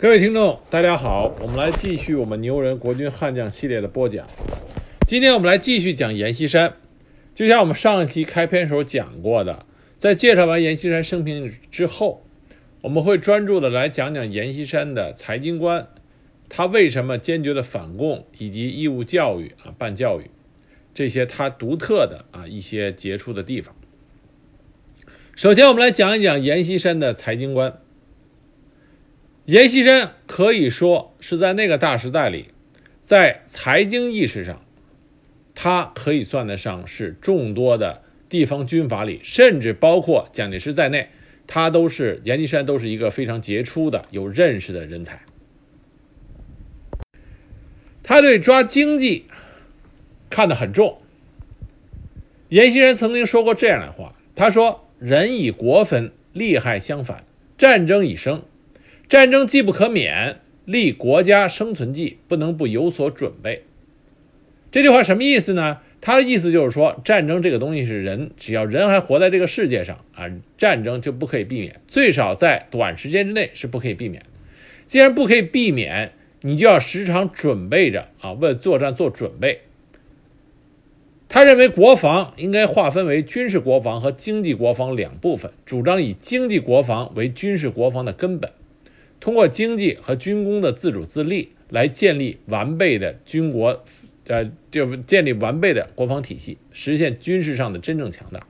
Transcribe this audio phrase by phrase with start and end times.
[0.00, 4.28] 各位听众，大家好，我们来继续我们牛人国军悍将系列的播讲。
[5.08, 6.74] 今天我们来继续讲阎锡山。
[7.34, 9.66] 就像我们上一期开篇时候讲过的，
[9.98, 12.22] 在介绍完阎锡山生平之后，
[12.80, 15.88] 我们会专注的来讲讲阎锡山的财经观，
[16.48, 20.30] 他为什么坚决的反共，以及义务教育啊办教育
[20.94, 23.74] 这些他独特的啊一些杰出的地方。
[25.34, 27.80] 首先，我们来讲一讲阎锡山的财经观。
[29.48, 32.48] 阎锡山可以说是在那个大时代里，
[33.00, 34.62] 在财经意识上，
[35.54, 41.08] 他可以算得上是众多的地方军阀里，甚至包括蒋介石在内，
[41.46, 45.22] 他都是阎锡山都是一个非常杰出的、有认识的人才。
[48.02, 49.24] 他对抓经济
[50.28, 50.98] 看得很重。
[52.50, 57.24] 阎锡山曾经说过这样的话：“他说，人以国分，利害相反，
[57.56, 58.42] 战争以生。”
[59.08, 63.62] 战争既不可免，立国家生存计不能不有所准备。
[64.70, 65.78] 这句话什么意思呢？
[66.02, 74.24] 他的意思就是说，战争这个东西是人，只要人还活在这个世界上啊，战争就不可以避免，最少在短时间之内是不可以避免。
[74.86, 79.62] 既然不可以避免，你就要时常准备着啊，为作战做准备。
[81.30, 88.50] 他认为国防应该划分为军事国防和经济国防两部分，主张以经济国防为军事国防的根本。
[89.20, 93.84] 通过经济和军工的自主自立来建立完备的军国，
[94.26, 98.46] 呃，就建立完备的国防体系，实现军事上的真正强大。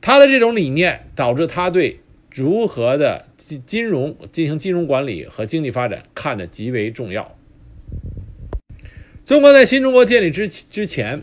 [0.00, 7.36] 他的这种理念导致他对如何的金金融进行金融管理和经济发展看得极为重要。
[9.24, 11.22] 中国在新中国建立之之前，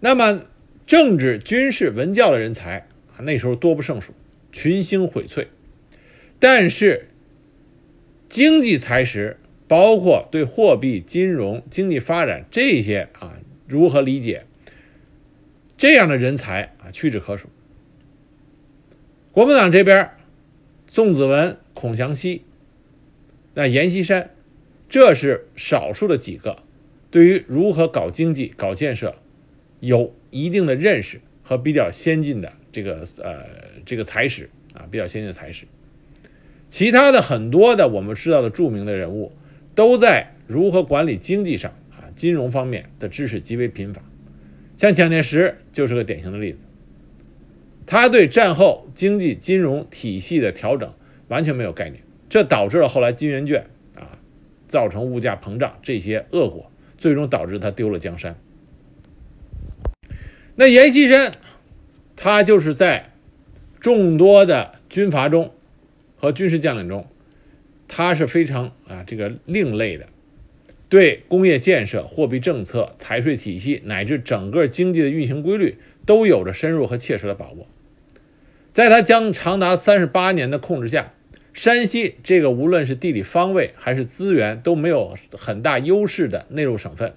[0.00, 0.42] 那么
[0.86, 4.12] 政治、军事、文教的人才啊，那时候多不胜数，
[4.52, 5.46] 群星荟萃。
[6.40, 7.06] 但是，
[8.30, 9.36] 经济才识，
[9.68, 13.38] 包括对货币、金融、经济发展这些啊，
[13.68, 14.44] 如何理解？
[15.76, 17.48] 这样的人才啊，屈指可数。
[19.32, 20.10] 国民党这边，
[20.88, 22.42] 宋子文、孔祥熙，
[23.54, 24.30] 那阎锡山，
[24.88, 26.62] 这是少数的几个，
[27.10, 29.16] 对于如何搞经济、搞建设，
[29.78, 33.44] 有一定的认识和比较先进的这个呃
[33.84, 35.66] 这个才识啊，比较先进的才识。
[36.70, 39.32] 其他的很多的我们知道的著名的人物，
[39.74, 44.00] 都在如何管理经济上啊，金融方面的知识极为贫乏。
[44.76, 46.58] 像蒋介石就是个典型的例子，
[47.86, 50.94] 他对战后经济金融体系的调整
[51.26, 53.66] 完全没有概念，这导致了后来金圆券
[53.96, 54.16] 啊，
[54.68, 58.36] 造成物价膨胀这些恶果，最终导致他丢了江山。
[60.54, 61.32] 那阎锡山，
[62.14, 63.10] 他就是在
[63.80, 65.52] 众多的军阀中。
[66.20, 67.06] 和军事将领中，
[67.88, 70.06] 他是非常啊这个另类的，
[70.90, 77.66] 对工业建设、货币政策、财税体系乃至整个经济的运行规律都有着深入和切实的把握。
[78.70, 81.14] 在他将长达三十八年的控制下，
[81.54, 87.14] 山西这个无论是地理方位还是资源都没有很大优势的内陆省份，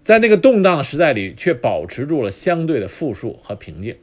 [0.00, 3.96] 在那个动荡的时代里，却保持住了相对的富庶和平静。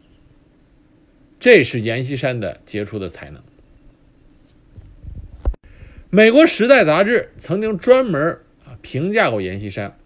[1.44, 3.42] 这是阎锡山的杰出的才能。
[6.10, 9.98] 美国《时代》杂志曾经专门啊评价过阎锡山，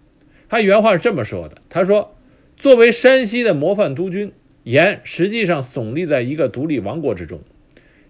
[0.50, 2.18] 他原话是这么说的：“他说，
[2.56, 4.32] 作为山西的模范督军，
[4.64, 7.42] 阎实际上耸立在一个独立王国之中。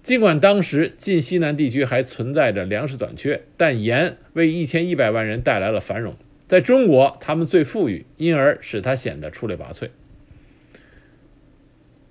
[0.04, 6.16] 尽管当时晋西南地区还存在着粮食短缺，但阎为一千一百万人带来了繁荣。
[6.48, 9.90] 在中国，他们最富裕，因而使他显得出类拔萃。”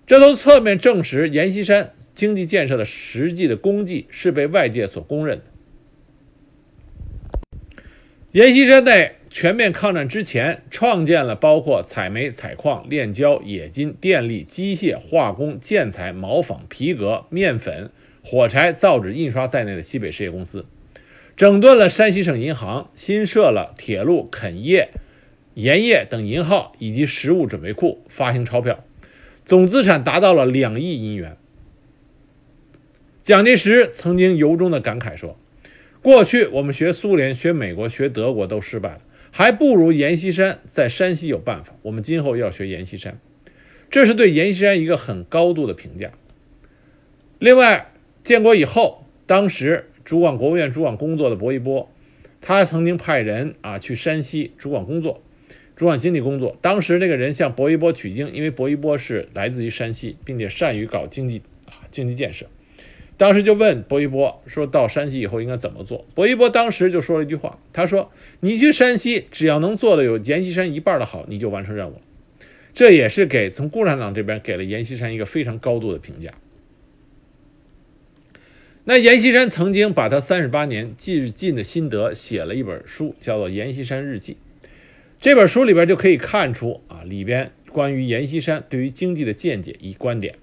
[0.07, 5.45] 这都侧面证实阎锡山经济建设的实际的功绩是被外界所公认的。
[8.31, 17.91] 阎锡山在全面抗战之前，创建了包括采煤、采矿、炼焦、冶金、电力、机械、化工、建材、毛纺、皮革、面粉、
[18.23, 20.67] 火柴、造纸、印刷在内的西北实业公司，
[21.37, 24.91] 整顿了山西省银行，新设了铁路、垦业、
[25.55, 28.85] 盐业等银号以及实物准备库，发行钞票。
[29.47, 31.37] 总资产达到了两亿银元。
[33.23, 35.39] 蒋介石曾经由衷的感慨说
[36.03, 39.01] ：“过去我们学苏联、学美国、学德国都失败了，
[39.31, 41.75] 还不如阎锡山在山西有办法。
[41.83, 43.19] 我们今后要学阎锡山。”
[43.89, 46.11] 这是对阎锡山一个很高度的评价。
[47.39, 47.93] 另外，
[48.25, 51.89] 建国以后，当时主管国务院主管工作的薄一波，
[52.41, 55.23] 他曾经派人啊去山西主管工作。
[55.77, 62.47] 主管经济工作，当时那个人向薄一波取经，因为薄一波是来自于山西，并且善于搞经济啊经济建设。
[63.19, 72.01] 当时就问薄一波说：“到山西以后应该怎么做？”薄一波当时就说了一句话：“他说，你去山西，只要能做的有阎锡山一半的好，你就完成任务。”
[72.75, 76.35] 这也是给从共产党这边给了阎锡山一个非常高度的评价。
[78.85, 84.35] 那阎锡山曾经把他三十八年进进的心得写了一本书，叫做《阎锡山日记》。
[85.19, 90.37] 这本书里边就可以看出啊，里边关于阎锡山对于经济的见解与观点。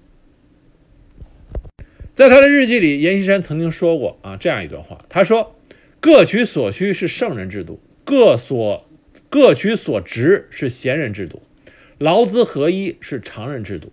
[2.14, 5.56] 在他的日记里，阎锡山曾经说过啊这样一段话，他说
[6.00, 8.86] ：“各取所需是圣人制度，各所
[9.30, 11.42] 各取所值是贤人制度。”
[11.98, 13.92] 劳资合一是常人制度，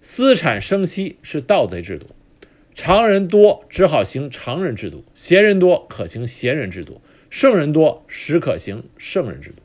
[0.00, 2.06] 私产生息是盗贼制度，
[2.74, 7.00] 常人多只好行常人制度，贤人多可行贤人制度，
[7.30, 9.61] 圣人多实可行圣人制度。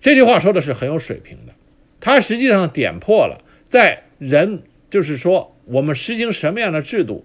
[0.00, 1.54] 这句话说的是很有水平的，
[2.00, 7.24] 它实际上点破了在人就是说我们实行什么样的制度，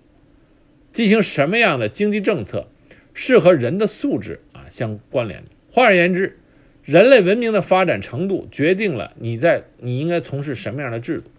[0.92, 2.68] 进行什么样的经济政策，
[3.14, 5.50] 是和人的素质啊相关联的。
[5.72, 6.38] 换而言之。
[6.86, 11.32] 人类文明的发展程度决定了你在你应该从事什么样的制度。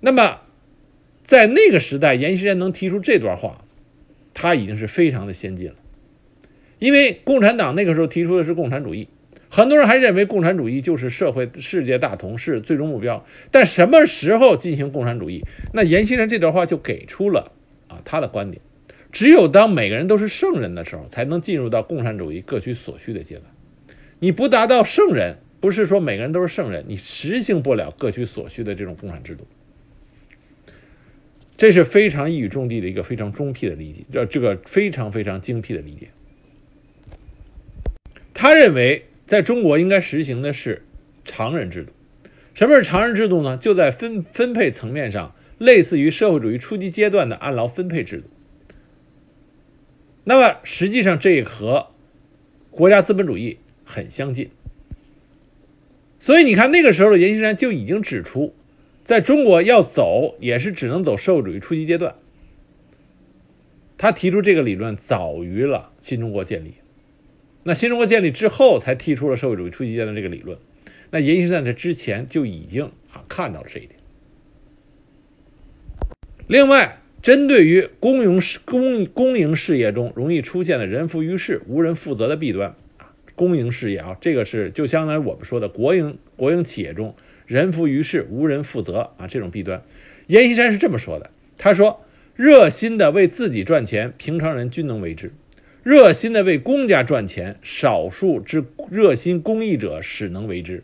[0.00, 0.40] 那么，
[1.22, 3.64] 在那个时代，阎锡山能提出这段话，
[4.34, 5.76] 他已经是非常的先进了。
[6.80, 9.06] 因为共产党那个时候提出的是共产主义，
[9.54, 13.24] 很多人还认为共产主义就是社会世界大同是最终目标。
[13.52, 15.44] 但什么时候进行共产主义？
[15.72, 17.52] 那阎锡山这段话就给出了
[17.86, 18.60] 啊他的观点。
[19.12, 23.44] 只有当每个人都是圣人的时候，才能进入到共产主义各取所需的阶段。
[24.18, 29.46] 你不达到圣人，不是说每个人都是圣人，你实行不了各取所需的这种共产制度。
[31.56, 36.08] 这是非常一语中的的一个非常中辟的理解，这这个非常非常精辟的理解。
[38.34, 40.82] 他认为，在中国应该实行的是
[41.24, 41.92] 常人制度。
[42.54, 43.56] 什么是常人制度呢？
[43.56, 48.28] 就在分分配层面上，类似于社会主义初级阶段的按劳分配制度。
[50.22, 51.88] 那么实际上，这和
[52.70, 54.50] 国家资本主义很相近。
[56.20, 58.54] 所以你看，那个时候的阎锡山就已经指出，
[59.04, 62.14] 在中国要走，也是只能走社会主义初级阶段。
[63.98, 66.74] 他提出这个理论早于了新中国建立。
[67.64, 70.56] 那新中国建立之后，才提出了社会主义初级阶段这个理论。
[71.10, 73.98] 那阎锡山在之前就已经啊看到了这一点。
[76.46, 77.00] 另外。
[77.22, 87.16] 针对于公营事公公营事业中容易出现的人浮于事、无人负责的弊端啊，公营事业啊，这个是就相当于我们说的国营国营企业中
[87.46, 89.82] 人浮于事、无人负责啊这种弊端。
[90.26, 92.04] 阎锡山是这么说的，他说
[92.36, 95.28] ：“热心的为自己赚钱，平常人均能为之；
[95.84, 100.82] 热心的为公家赚钱，少数之热心公益者始能为之。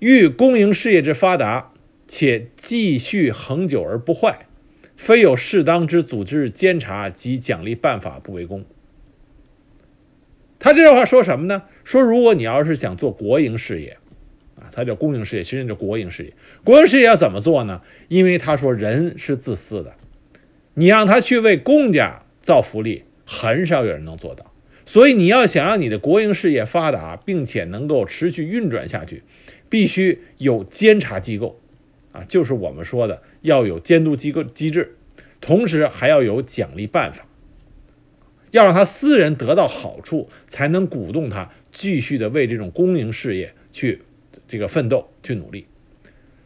[0.00, 1.72] 欲公营事业之发达，
[2.08, 4.46] 且继续恒久而不坏。”
[4.96, 8.64] 非有适当之组织监察及奖励办法不为功。
[10.58, 11.64] 他这句话说什么呢？
[11.82, 13.98] 说如果你要是想做国营事业，
[14.56, 16.32] 啊，他叫公营事业，实际上叫国营事业。
[16.62, 17.82] 国营事业要怎么做呢？
[18.08, 19.94] 因为他说人是自私的，
[20.74, 24.52] 你让他去为公家造福利，很少有人能做到。
[24.86, 29.22] 所以你要想让你的国营事业发达，并且能够持续运转下去，
[29.68, 31.60] 必须有监察机构。
[32.12, 34.96] 啊，就是我们说的要有监督机构机制，
[35.40, 37.26] 同时还要有奖励办法，
[38.52, 44.02] 要让他私人得到好处，才能鼓动他继续的为这种公营事业去
[44.46, 45.66] 这个奋斗去努力。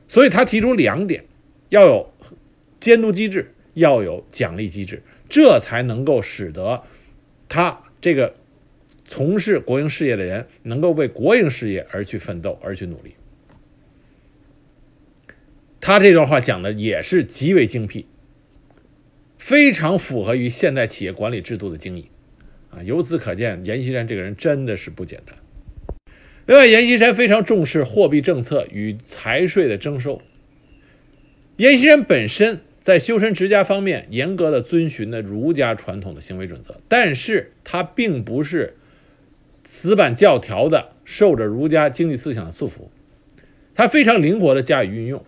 [0.08, 1.25] 所以他提出两点：
[1.68, 2.11] 要有
[2.80, 6.82] 监督机制，要有奖励机制，这才能够使得
[7.49, 8.35] 他这个
[9.04, 13.14] 从事国营事业的人能够为国营事业而去奋斗而去努力。
[15.80, 18.06] 他这段话讲的也是极为精辟，
[19.38, 22.08] 非常符合于现代企业管理制度的经营，
[22.70, 25.37] 啊，由此可见，阎锡山这个人真的是不简单。
[26.47, 30.20] 另外，阎锡山非常重视货币政策与财税的征收。
[31.56, 38.78] 阎锡山本身在修身持家方面严格的遵循了儒家传统的行为准则，但是他并不是
[39.66, 42.88] 死板教条的受着儒家经济思想的束缚，
[43.75, 45.23] 他非常灵活的加以运用。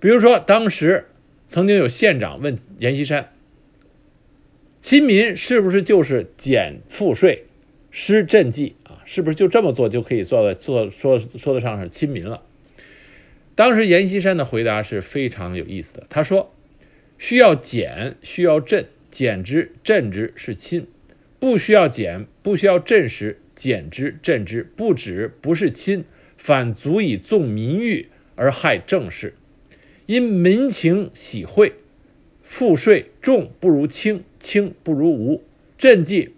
[0.00, 1.04] 比如说，当时
[1.46, 3.28] 曾经有县长问阎锡山
[4.82, 7.44] ：“亲民是不是就是减赋税、
[7.92, 8.98] 施赈济啊？
[9.04, 12.42] 是不是就这么做就可以做的做说说得上是亲民了？”
[13.54, 16.52] 当时阎锡山的回答是非常有意思的，他说
[17.26, 20.82] ：“需要减，需要赈，减之赈之是亲；
[21.40, 26.04] 不需要减，不需要赈时，减之赈之不止不是亲，
[26.36, 29.32] 反足以纵民欲而害政事。”
[30.04, 31.72] 因民情喜惠，
[32.42, 35.40] 赋税重不如轻，轻不如无；
[35.78, 36.34] 赈济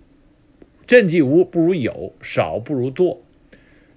[0.86, 3.20] 赈济无不如有，少不如多。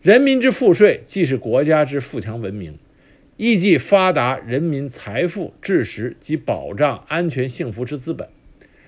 [0.01, 2.79] 人民之赋税，既是国家之富强文明，
[3.41, 8.27] 亦即发达人民财富知识及保障安全幸福之资本。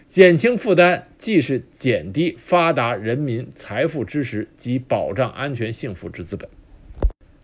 [0.10, 6.50] 减轻负担，既是减低发达人民财富知识及保障安全幸福之资本。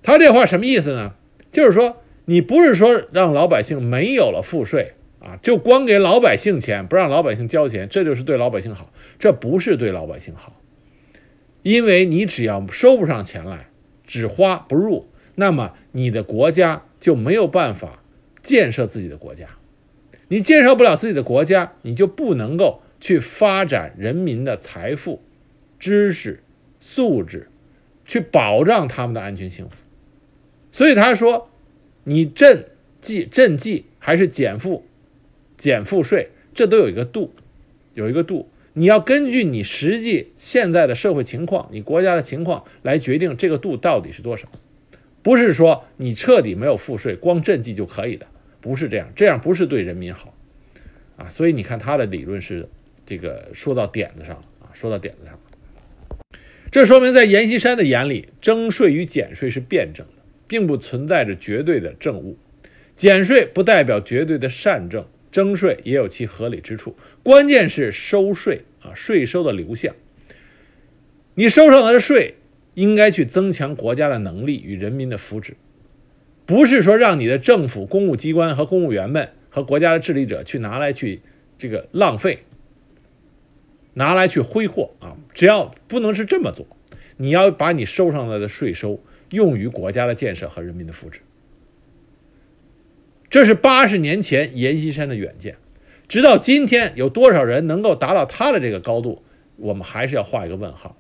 [0.04, 1.14] 他这话什么意思呢？
[1.50, 1.96] 就是说，
[2.26, 8.92] 你不是说让老百姓没有了赋税啊，就光给老百姓钱，不让老百姓交钱，这就是对老百姓好。
[9.18, 10.60] 这不是对老百姓好，
[11.64, 13.68] 因为你只要收不上钱来，
[14.06, 18.04] 只花不入，那么你的国家就没有办法
[18.44, 19.48] 建设自己的国家。
[20.28, 25.22] 你建设不了自己的国家，你就不能够去发展人民的财富、
[25.80, 26.44] 知识、
[26.82, 27.48] 素质，
[28.06, 29.76] 去保障他们的安全幸福。
[30.72, 31.50] 所以他说，
[32.04, 32.66] 你赈
[33.00, 34.86] 济赈济还是减负、
[35.58, 37.34] 减赋税，这都有一个度，
[37.94, 38.50] 有一个度。
[38.74, 44.48] 你要根据你实际现在的社会情况、你国家的情况来决定这个度到底是多少，
[45.28, 48.26] 不是说你彻底没有赋税，光赈济就可以的。
[48.62, 50.34] 不是这样，这样不是对人民好，
[51.18, 52.70] 啊，所以你看他的理论是
[53.06, 56.40] 这个说到点子上了啊，说到点子上了，
[56.72, 62.38] 这说明在阎锡山的眼里，征税与减税是辩证的，并不存在着绝对的正误，
[62.96, 69.94] 减税不代表绝对的善政，征税也有其合理之处，关键是收税啊，税收的流向，
[71.36, 72.36] 你收上来的税
[72.78, 75.54] 应该去增强国家的能力与人民的福祉。
[76.46, 81.22] 不是说让你的政府、公务机关和公务员们和国家的治理者去拿来去
[81.58, 82.44] 这个浪费，
[83.96, 85.18] 拿来去挥霍啊！
[85.34, 86.68] 只要不能是这么做，
[87.18, 91.16] 你要把你收上来的税收用于国家的建设和人民的福祉。
[93.32, 95.56] 这是八十年前阎锡山的远见，
[96.08, 99.24] 直到今天，有多少人能够达到他的这个高度，
[99.56, 100.96] 我们还是要画一个问号。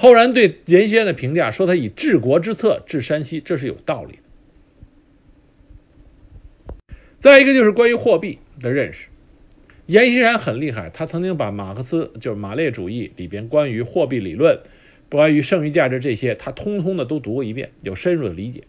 [0.00, 4.22] 后人对阎锡山的评价说：“他以治国之策治山西，这是有道理的。”
[7.20, 9.08] 再一个就是关于货币的认识，
[9.84, 14.60] 阎锡山很厉害，他曾经把马克思就是马列主义里边关于货币理论、
[15.10, 18.62] 关于剩余价值这些，他通通的都读过一遍，有深入的理解。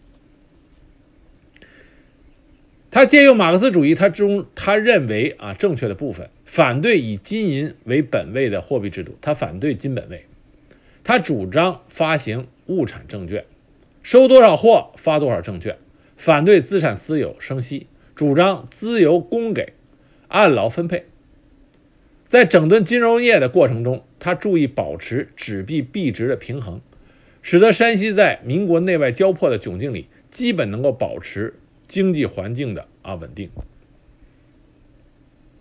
[2.90, 10.26] 他借用马克思主义，他中他认为啊正确的部分，反对以金银为本位的货币制度，他反对金本位。
[11.04, 13.44] 他主张发行物产证券，
[14.02, 15.76] 收多少货发多少证券，
[16.16, 19.72] 反对资产私有生息，主张资由公给，
[20.28, 21.06] 按劳分配。
[22.28, 26.80] 在整顿金融业的过程中，他注意保持纸币币值的平衡，
[27.42, 31.54] 使得山西在民国内外交迫的窘境里，基本能够保持
[31.88, 33.50] 经济环境的啊稳定。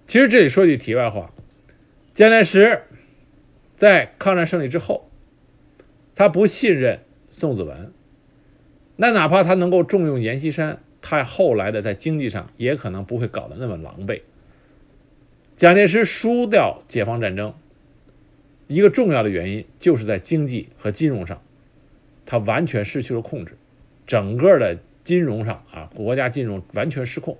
[0.08, 1.34] 其实这里说句题外话，
[2.14, 2.84] 蒋介石
[3.76, 5.11] 在抗战胜利之后。
[6.22, 7.00] 他不信任
[7.32, 7.92] 宋子文，
[8.96, 14.22] 那哪怕他能够重用阎锡山，他后来的在经济上也可能不会搞得那么狼狈。
[15.58, 17.56] 蒋介石输掉解放战争，
[18.68, 21.42] 一个重要的原因就是在经济和金融上，
[22.28, 23.58] 他完全失去了控制，
[24.06, 27.36] 整个的金融上啊，国家金融完全失控，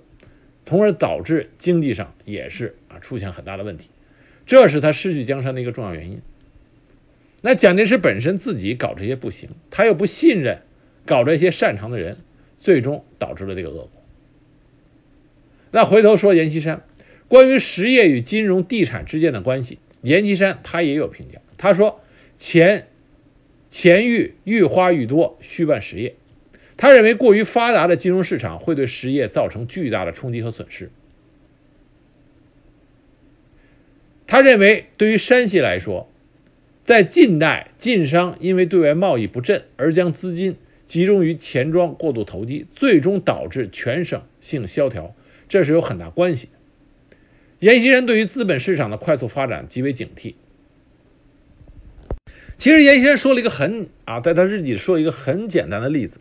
[0.66, 3.90] 从而导致经济上也是啊出现很大的问题，
[4.44, 6.20] 这是他失去江山的一个重要原因。
[7.42, 10.62] 那蒋介石本身自己搞这些不行，他又不信任
[11.04, 12.18] 搞这些擅长的人，
[12.60, 13.90] 最终导致了这个恶果。
[15.72, 16.84] 那回头说阎锡山，
[17.26, 21.40] 关于实业与金融、地产之间的关系，阎锡山他也有评价。
[21.58, 22.00] 他说
[22.38, 22.86] ：“钱
[23.70, 26.14] 钱愈愈花愈多，需办实业。”
[26.76, 30.90] 他认为过于发达的金融市场会对实业造成巨大的冲击和损失。
[34.26, 36.11] 他认为对于山西来说，
[36.84, 45.14] 在近代，晋商因为对外贸易不振，而将资金集中于钱庄过度投机，最终导致全省性萧条，
[45.48, 47.16] 这是有很大关系的。
[47.60, 50.34] 阎锡山对于资本市场的快速发展极为警惕。
[52.58, 56.18] 其实阎锡山说了一个很啊，在他日记里说一个很简单的例子，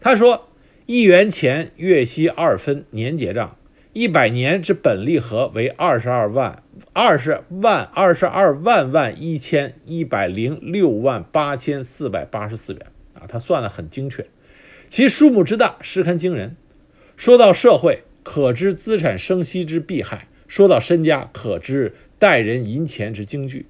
[0.00, 0.48] 他说
[0.86, 3.56] ：“一元钱月息二分，年结账。”
[3.96, 6.62] 一百年之本利和为二十二万
[6.92, 12.82] 二十万二十二万万一千一百零六万八千四百八十四元
[13.14, 14.26] 啊，他算的很精确，
[14.90, 16.56] 其数目之大，实堪惊人。
[17.16, 23.64] 说到社会，可知资产生息之弊害；说到身家，可知待人银钱之惊惧。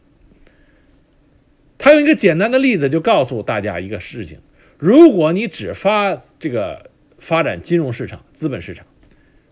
[1.78, 4.40] 他用一个简单的例子就告诉大家一个事情：
[4.76, 6.90] 如果你只发这个
[7.20, 8.84] 发展金融市场、资本市场。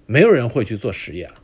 [0.06, 1.34] 没有人会去做实业了，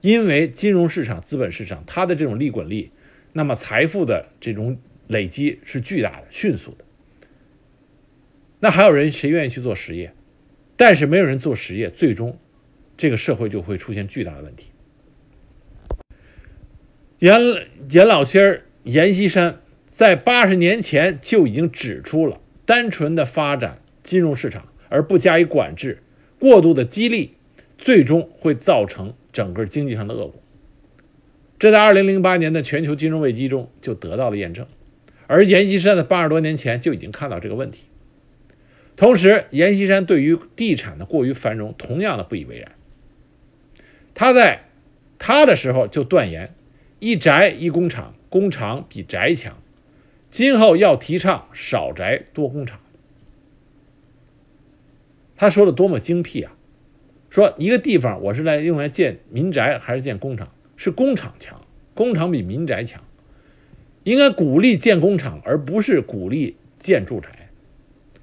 [0.00, 2.90] 因为金融市场、资本市场它的这种利滚利，
[3.32, 6.84] 那么财富的这种累积是巨大的、迅速的。
[8.58, 10.12] 那还有人谁愿意去做实业？
[10.76, 12.38] 但是没有人做实业，最终
[12.96, 14.66] 这个社会就会出现巨大的问题。
[17.18, 17.40] 严
[17.90, 26.02] 严老仙儿阎锡山在八十年前就已经指出了，单纯的发展金融市场而不加以管制、
[26.38, 27.34] 过度的激励，
[27.78, 30.42] 最终会造成整个经济上的恶果。
[31.58, 34.66] 这在二零零八年的全球金融危机中就得到了验证，
[35.26, 37.80] 而阎锡山在八十多年前就已经看到这个问题。
[38.96, 42.72] 同时，阎锡山对于地产的过于繁荣同样的不以为然。
[44.14, 44.62] 他在
[45.18, 46.54] 他的时候就断言。
[46.98, 49.58] 一宅一工厂，工厂比宅强。
[50.30, 52.80] 今后要提倡少宅多工厂。
[55.36, 56.52] 他说的多么精辟啊！
[57.30, 60.52] 说一个地方我是来用来建民宅还是建工厂？
[60.76, 61.60] 是工厂强，
[61.94, 63.02] 工厂比民宅强。
[64.04, 67.48] 应该鼓励建工厂，而不是鼓励建住宅，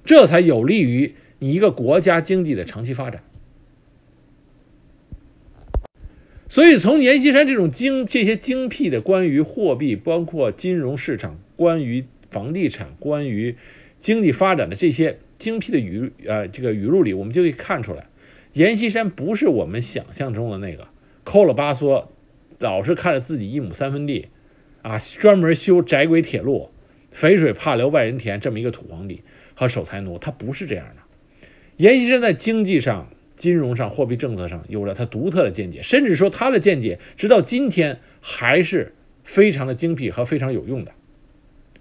[0.05, 3.21] 这才有利于你一个国家经济的长期发展。
[6.47, 13.57] 所以，从阎锡山这种精这些精辟的关于货币、包括金融市场、关于房地产、关于
[13.99, 18.07] 经济发展的这些精辟的语呃这个语录里，我们就可以看出来，
[18.53, 20.87] 阎锡山不是我们想象中的那个
[21.25, 22.05] 抠了巴嗦，
[22.59, 24.29] 老是看着自己一亩三分地，
[24.81, 26.69] 啊，专门修窄轨铁路，
[27.11, 29.21] 肥水怕流外人田这么一个土皇帝
[29.53, 31.01] 和守财奴，他不是这样的。
[31.77, 33.09] 阎锡山在经济上。
[33.35, 40.91] 金融上、货币政策上有了他独特的见解，甚至说他的见解直到今天还是非常的精辟和非常有用的，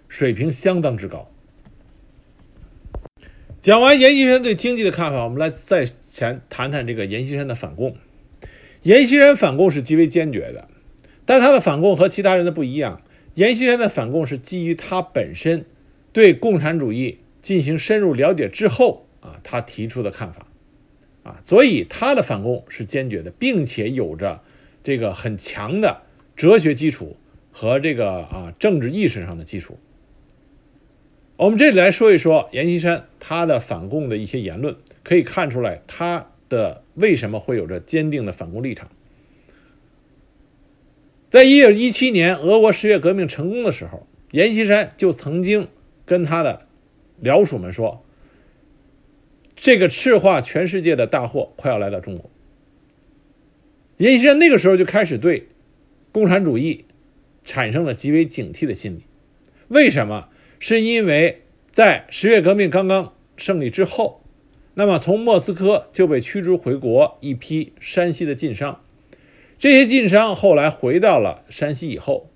[0.09, 1.31] 水平相当之高。
[3.63, 7.97] 讲完阎锡山对经济的看法，我们来再前谈谈这个阎锡山的反共。
[8.83, 10.67] 阎锡山反共是极为坚决的，
[11.27, 13.03] 但他的反共和其他人的不一样。
[13.35, 15.65] 阎锡山的反共是基于他本身
[16.13, 20.49] 对共产主义进行深入了解之后啊，他提出的看法。
[21.23, 24.41] 啊，所以他的反共是坚决的，并且有着
[24.83, 26.03] 这个很强的
[26.35, 27.17] 哲学基础
[27.53, 29.79] 和这个啊政治意识上的基础。
[31.37, 38.91] 我们这里来说一说阎锡山他的反共的一些言论，可以看出来他的为什么会有着坚定的反共立场。
[41.31, 45.69] 在一九一七年俄国十月革命成功的时候，阎锡山就曾经
[46.05, 46.67] 跟他的
[47.23, 48.05] 僚属们说。
[49.55, 52.29] 这个赤化全世界的大祸快要来到中国。
[53.97, 55.47] 阎锡山那个时候就开始对
[56.11, 56.85] 共产主义
[57.45, 59.03] 产生了极为警惕的心理。
[59.69, 60.29] 为什么？
[60.63, 64.23] 是因为在十月革命刚刚胜利之后，
[64.75, 68.81] 那么从莫斯科就被驱逐回国一批山西的晋商。
[69.59, 72.31] 这些晋商后来回到了山西以后，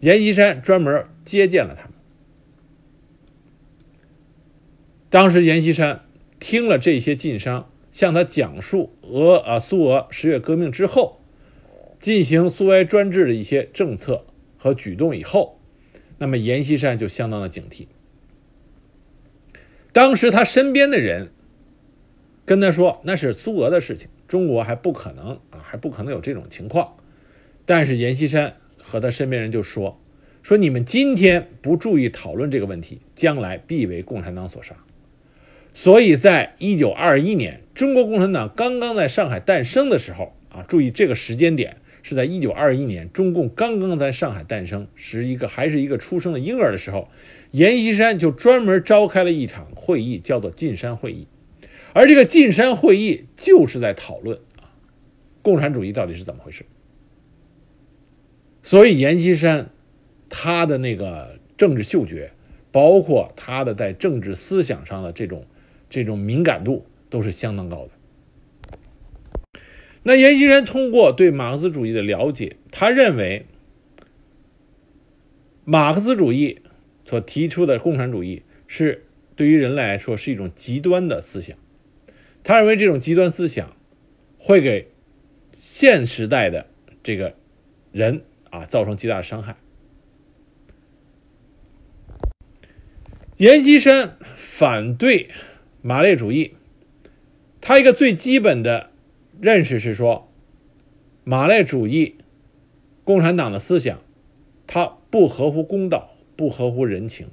[0.00, 1.92] 阎锡山专门接见了他们。
[5.10, 6.00] 当时阎锡山。
[6.38, 11.22] 听了这些晋商向他讲述俄啊苏俄十月革命之后
[11.98, 14.26] 进行苏维埃专制的一些政策
[14.58, 15.55] 和举动以后，
[16.18, 17.86] 那么阎锡山就相当的警惕。
[19.92, 21.30] 当时他身边的人
[22.44, 26.96] 跟他说：“那是苏俄的事情，中国还不可能啊，还不可能有这种情况。”
[27.64, 30.00] 但是阎锡山和他身边人就说
[30.44, 34.76] ：“说你们今天不注意讨论这个问题，将来必为共产党所杀。”
[35.74, 41.76] 所以在一九二一年，中国共产党刚刚在上海诞生的时候啊，注意这个时间点
[42.08, 47.08] 是在一九二一年，中共刚刚在上海诞生，是一个还是一个出生的婴儿的时候，
[47.50, 51.26] 阎锡山就专门召开了一场会议，叫做晋山会议，
[51.92, 54.70] 而这个晋山会议就是在讨论啊，
[55.42, 56.64] 共产主义到底是怎么回事。
[58.62, 59.70] 所以阎锡山
[60.28, 62.30] 他的那个政治嗅觉，
[62.70, 65.44] 包括他的在政治思想上的这种。
[65.88, 67.90] 这种敏感度都是相当高的。
[70.06, 73.46] 那阎锡山通过对马克思主义的了解，他认为
[75.64, 76.60] 马克思主义
[77.04, 81.58] 所提出的共产主义是对于人来说是一种极端的思想。
[82.44, 83.76] 他认为这种极端思想
[84.38, 84.92] 会给
[85.54, 86.68] 现时代的
[87.02, 87.34] 这个
[87.90, 89.56] 人啊造成极大的伤害。
[93.38, 95.30] 阎锡山反对。
[95.82, 96.54] 马列主义，
[97.60, 98.90] 他一个最基本的
[99.40, 100.30] 认识是说，
[101.24, 102.16] 马列主义
[103.04, 104.00] 共产党的思想，
[104.66, 107.28] 它不合乎公道，不合乎人情。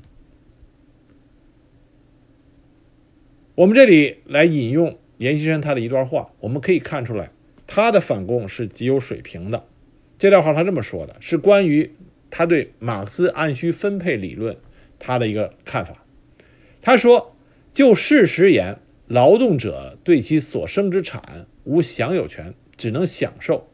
[3.56, 7.30] 我们这里来引用阎锡山他的一段话，我们可以看出来，
[7.68, 9.66] 他的反共是极有水平的
[10.18, 11.92] 这段话他这么说的，是关于
[12.32, 14.58] 他对马克思按需分配理论
[14.98, 16.04] 他的一个看法。
[16.82, 17.36] 他说
[17.74, 23.68] ：“就事实言，劳动者对其所生之产无享有权，只能享受。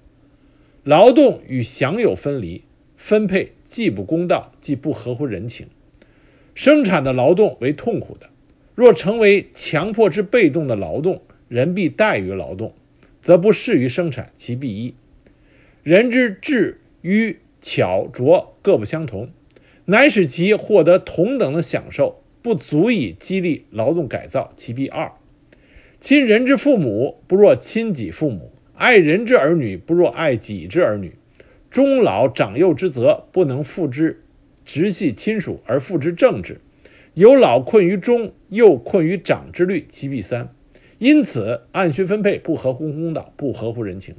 [0.84, 2.64] 劳动与享有分离，
[2.98, 5.68] 分配既不公道，既不合乎人情。
[6.56, 8.30] 生产的劳动为痛苦的，
[8.74, 12.74] 若成为强迫之被动的劳动，人必怠于劳动，
[13.22, 14.96] 则不适于生产，其必一。
[15.84, 19.30] 人之智愚巧拙各不相同，
[19.86, 25.12] 乃使其获得同等的享受。”不足以激励劳动改造，其必二。
[26.02, 31.16] 亲人之父母不若亲己父母，爱人之儿女不若爱己之儿女。
[31.70, 34.24] 终老长幼之责，不能复之
[34.66, 36.62] 直系亲属，而复之政治。
[37.14, 40.54] 有老困于中，幼困于长之虑，其必三。
[40.98, 44.16] 因此，按需分配不合乎公道，不合乎人情。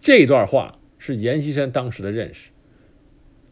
[0.00, 2.50] 这段话是阎锡山当时的认识。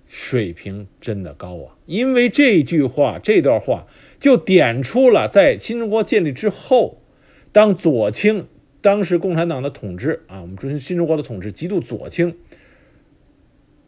[0.08, 1.76] 水平真的高啊！
[1.86, 3.86] 因为这句话、这段话
[4.22, 7.02] 就点出了在新中国建立之后，
[7.50, 8.46] 当左倾，
[8.80, 12.36] 当时共产党的统治啊，我们说新中国的统治极度左倾，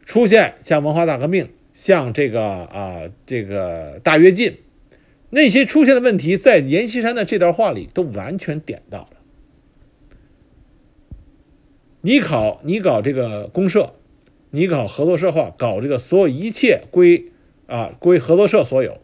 [0.05, 4.57] 出现像文化大革命、像这个啊这个大跃进
[5.29, 9.11] 那些出现的问题，在阎锡山的这段话里都完全点到了。
[12.01, 13.93] 你考，你搞这个公社。
[14.51, 17.31] 你搞合作社化，搞这个所有一切归
[17.67, 19.01] 啊归合作社所有，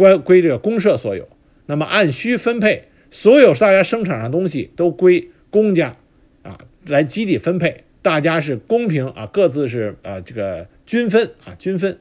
[0.00, 1.28] 归归这个公社所有。
[1.66, 5.96] 那么按需分配，所有大家生产上东西都归公家
[6.42, 11.98] 啊来集体分配，大家是公平啊，各自是啊这个均分啊均分。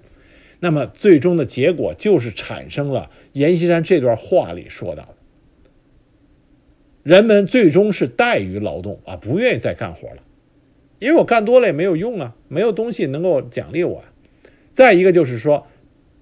[0.62, 5.16] 那么最终的结果就是产生了阎锡山这段话里说到的，
[7.04, 10.24] 人们最终是怠于劳动啊，不愿意再干活了。
[11.00, 14.04] 因为我干多了也没有用啊，没有东西能够奖励我。
[14.74, 15.68] 再一个就是说，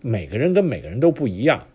[0.01, 1.67] 每个人跟每个人都不一样，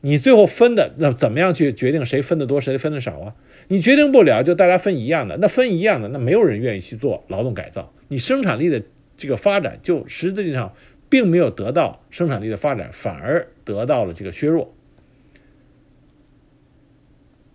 [0.00, 3.34] 你最后分的那怎么样去决定谁分的多谁分的少啊？
[3.68, 8.82] 你决定不了，就大家分一样的，那分一样的，那没有人愿意去做劳动改造，你生产力的
[9.16, 10.74] 这个发展就实质上
[11.08, 14.74] 并没有得到生产力的发展，反而得到了这个削弱。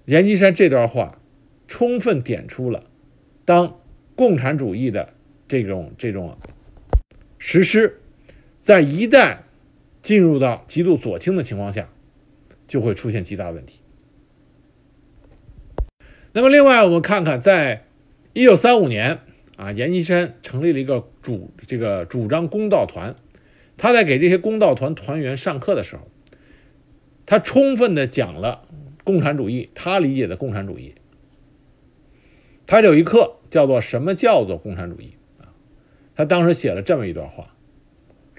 [0.05, 1.19] 阎锡山这段话
[1.67, 2.83] 充分点出了
[3.45, 3.75] 当。
[4.15, 5.13] 共产主义的
[5.47, 6.38] 这种这种
[7.38, 8.01] 实施，
[8.59, 9.38] 在一旦
[10.10, 11.88] 进入到极度左倾的情况下，
[12.67, 13.82] 就会出现极大问题。
[16.32, 17.86] 那么，另外我们看看，在
[18.34, 19.19] 一九三五年
[19.56, 23.17] 啊，阎锡山成立了一个主这个主张公道团，
[23.78, 26.08] 他在给这些公道团团员上课的时候，
[27.28, 28.67] 他充分的讲了
[29.04, 30.95] 共产主义，他理解的共产主义。
[32.65, 35.54] 他有一课叫做“什么叫做共产主义”啊？
[36.15, 37.54] 他当时写了这么一段话：“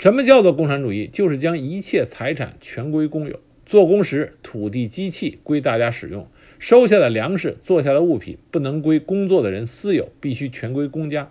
[0.00, 1.08] 什么叫做共产主义？
[1.12, 6.26] 就是将一切财产全归公有，做工时土地机器归大家使用，
[6.58, 11.30] 收下的粮食、做下的物品不能归工作的人私有，必须全归公家，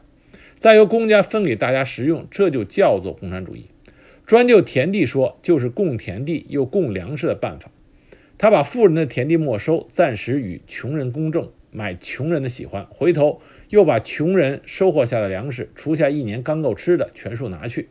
[0.60, 3.66] 再由公家分给大家食用，这就叫做共产主义。
[4.28, 7.72] 专就田地说，就是供田地又供粮食的办法。
[8.38, 17.90] 他把富人的田地没收，暂时与穷人公正。”买穷人的喜欢，回头又把穷人收获下的粮食，除下一年刚够吃的，全数拿去。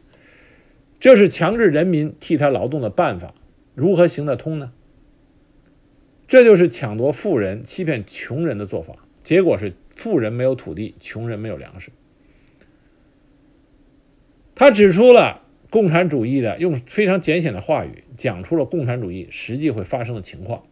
[1.01, 3.35] 这是强制人民替他劳动的办法，
[3.75, 4.73] 如何行得通呢？
[6.27, 8.97] 这就是抢夺富人、欺骗穷人的做法。
[9.23, 11.91] 结果是富人没有土地，穷人没有粮食。
[14.55, 20.65] 他指出了共产主义的，用非常简显的话语讲出了共产主义实际会发生的情况。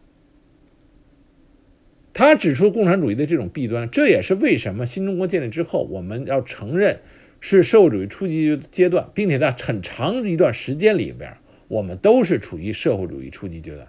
[2.13, 6.99] 他指出共产主义的这种弊端，这也是为什么新中国建立之后，我们要承认
[7.49, 11.37] 是社会主义初级阶段，并且在很长一段时间里边，
[11.69, 13.87] 我们都是处于社会主义初级阶段，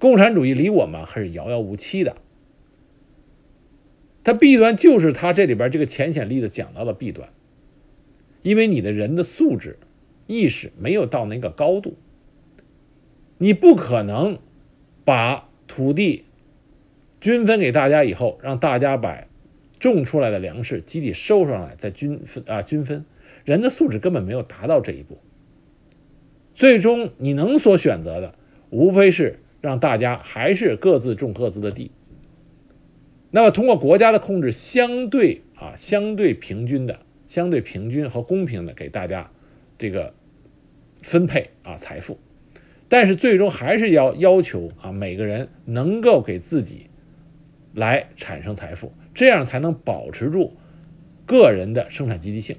[0.00, 2.16] 共产主义离我们还是遥遥无期的。
[4.24, 7.28] 它弊端就是它这里边这个浅显例子讲到的弊端，
[8.42, 9.78] 因为你的人的素质、
[10.26, 11.96] 意识没有到那个高度，
[13.38, 14.38] 你不可能
[15.04, 16.24] 把土地。
[17.20, 19.24] 均分给大家以后，让大家把
[19.80, 23.04] 种出来的粮食集体收上来，再均分啊均分。
[23.44, 25.18] 人的素质根本没有达到这一步。
[26.54, 28.34] 最终你能所选择的，
[28.70, 31.90] 无非是让大家还是各自种各自的地。
[33.30, 39.30] 那么通过国家的控制，相对啊相对平均的、相对平均和公平的给大家
[39.78, 40.14] 这个
[41.02, 42.18] 分配啊财富，
[42.88, 46.86] 但是最终还是要要求啊每个人能够给自己。
[47.74, 50.56] 来产生财富，这样才能保持住
[51.26, 52.54] 个人的生产积极性。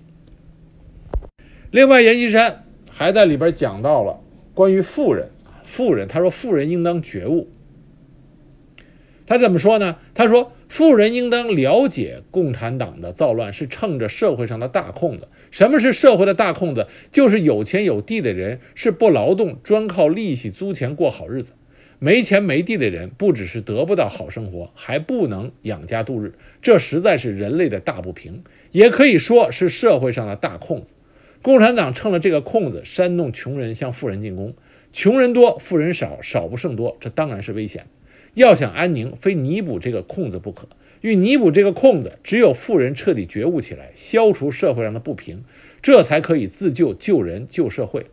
[1.72, 4.20] 另外，阎锡山还在里边讲到了
[4.54, 5.30] 关于富人，
[5.64, 7.50] 富人他说富人应当觉悟。
[9.26, 9.96] 他怎么说呢？
[10.14, 15.30] 他说富人应当了解共产党的造乱是趁着社会上的大空子。
[15.52, 16.88] 什么是社会的大空子？
[17.14, 21.54] 就是有钱有地的人是不劳动，专靠利息租钱过好日子；
[22.02, 26.34] 没钱没地的人不只是得不到好生活，还不能养家度日。
[26.62, 30.94] 这实在是人类的大不平，也可以说是社会上的大空子。
[31.42, 34.54] 共产党趁了这个空子，煽动穷人向富人进攻，
[34.94, 37.86] 穷人多，富人少，少不胜多，这当然是危险。
[38.34, 40.70] 要想安宁，非弥补这个空子不可。
[41.02, 45.44] 欲弥补这个空子，只有富人彻底觉悟起来，消除社会上的不平，
[45.82, 48.06] 这才可以自救、救人、救社会。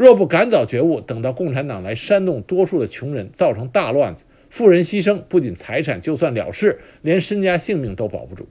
[0.00, 8.48] 若不赶早觉悟，等到共产党来煽动多数的穷人，造成大乱子，富人牺牲，不仅财产就算了事，连身家性命都保不住。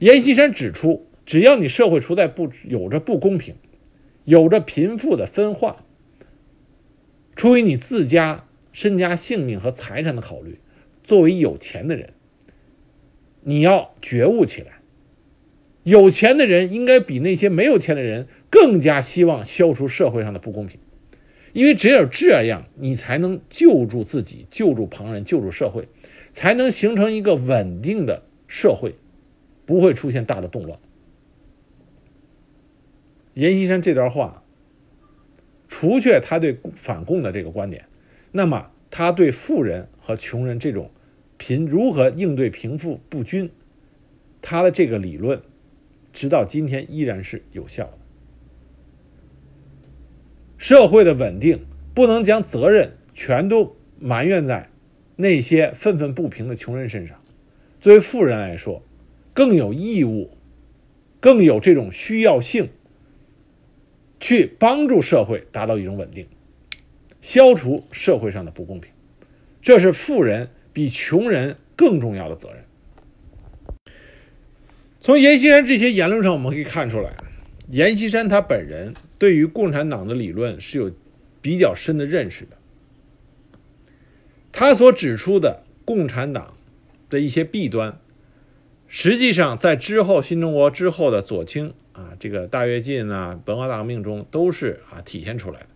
[0.00, 3.54] 阎锡山指出，只要你社会处在不有着不公平，
[4.24, 5.84] 有着贫富的分化，
[7.36, 10.58] 出于你自家身家性命和财产的考虑。
[11.04, 12.12] 作为有钱的人，
[13.42, 14.72] 你要觉悟起来。
[15.84, 20.80] 有钱的人应该比那些没有钱的人更加希望消除社会上的不公平，
[21.52, 25.88] 因为只有这样，你才能救助自己、救助旁人、救助社会，
[26.32, 28.94] 才能形成一个稳定的社会，
[29.66, 30.78] 不会出现大的动乱。
[33.34, 34.42] 阎锡山这段话，
[35.68, 37.84] 除却他对反共的这个观点，
[38.32, 40.90] 那么他对富人和穷人这种。
[41.40, 43.48] 贫如何应对贫富不均？
[44.42, 45.40] 他的这个理论，
[46.12, 47.98] 直到今天依然是有效的。
[50.58, 54.68] 社会的稳定不能将责任全都埋怨在
[55.16, 57.18] 那些愤愤不平的穷人身上。
[57.80, 58.82] 作为富人来说，
[59.32, 60.36] 更有义务，
[61.20, 62.68] 更有这种需要性，
[64.20, 66.26] 去帮助社会达到一种稳定，
[67.22, 68.92] 消除社会上的不公平。
[69.62, 70.50] 这是富人。
[70.70, 72.62] 比穷人更重要的责任。
[75.00, 77.14] 从阎锡山这些言论上，我们可以看出来，
[77.68, 80.92] 阎锡山他本人对于共产党的理论是有
[81.42, 82.56] 比较深的认识的。
[84.52, 86.56] 他所指出的共产党
[87.10, 88.00] 的一些弊端，
[88.86, 95.66] 实际上在之后新中国之后的左倾啊，这个大跃进啊，文化大革命中都是啊体现出来的。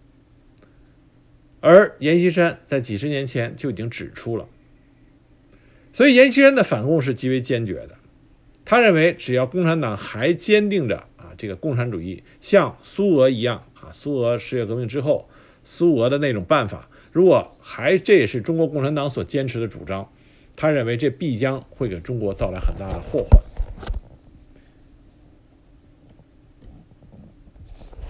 [1.61, 4.49] 而阎锡山在几十年前就已经指出了。
[5.93, 7.97] 所以，阎锡山的反共是极为坚决的。
[8.65, 15.29] 他认为，只要共产党还坚定着啊，这个共产主义像苏俄一样啊，苏俄十月革命之后，
[15.65, 20.11] 苏俄的那种办法，如果还这也是中国共产党所坚持的主张，
[20.55, 23.43] 他认为这必将会给中国造来很大的祸患。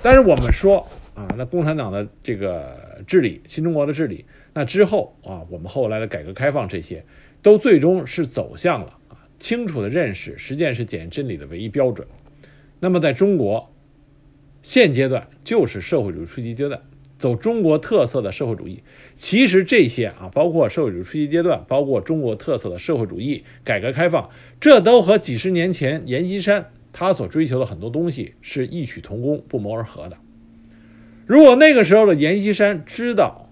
[0.03, 7.05] 但是我们说啊，那共产党的这个治理，新中国的治理，那之后啊，我们后来的改革开放这些。
[7.43, 8.99] 都最终是走向了，
[9.43, 12.07] 清楚的认识，实践是检验真理的唯一标准。
[12.79, 13.75] 那么，在中国
[14.63, 16.83] 现阶段就是社会主义初级阶段，
[17.19, 18.85] 走中国特色的社会主义。
[19.17, 30.19] 其实这些啊，包括社会主义初级阶段，包括中国特色的社会主义、改革开放，这都和几十年前阎锡山他所追求的很多东西是异曲同工、不谋而合的。
[31.27, 33.51] 如果那个时候的阎锡山知道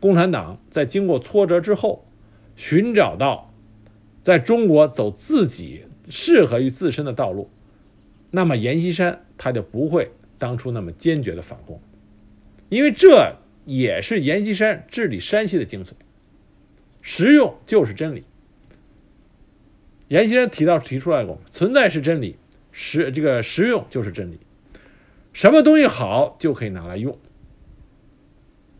[0.00, 2.06] 共产党在经过挫折之后，
[2.56, 3.53] 寻找到
[4.24, 7.50] 在中国走自己适合于自身的道路，
[8.30, 11.80] 那么阎锡山他就不会当初那么坚决的反共，
[12.70, 15.90] 因为这也是阎锡山治理山西的精髓。
[17.02, 18.24] 实用就是真理。
[20.08, 22.36] 阎锡山提到提出来过，存在是真理，
[22.72, 24.38] 实这个实用就是真理。
[25.34, 27.18] 什么东西好就可以拿来用。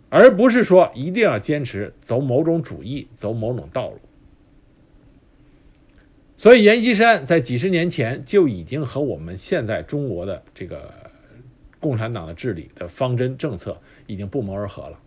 [0.09, 3.99] 而不是说一定要坚持走某种主义、走某种道路。
[6.37, 10.93] 所以，阎锡山在几十年前就已经和我们现在中国的这个
[11.81, 14.99] 共产党的治理的方针政策已经不谋而合了。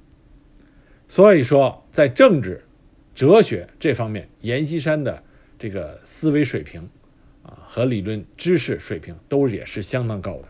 [1.10, 2.64] 所以说，在政治、
[3.14, 5.24] 哲学这方面，阎锡山的
[5.60, 6.90] 这个思维水平
[7.44, 10.48] 啊和理论知识水平都也是相当高的。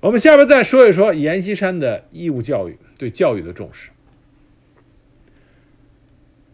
[0.00, 2.76] 我们下边再说一说阎锡山的义务教育。
[2.98, 3.90] 对教育的重视。